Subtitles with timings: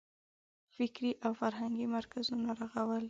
[0.75, 2.99] فکري او فرهنګي مرکزونه رغول.